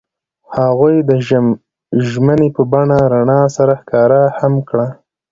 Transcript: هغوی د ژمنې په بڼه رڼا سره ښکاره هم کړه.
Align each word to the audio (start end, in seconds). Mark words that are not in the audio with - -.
هغوی 0.57 0.95
د 1.09 1.11
ژمنې 2.11 2.47
په 2.55 2.61
بڼه 2.71 2.99
رڼا 3.13 3.41
سره 3.57 3.73
ښکاره 3.81 4.21
هم 4.39 4.53
کړه. 4.69 4.87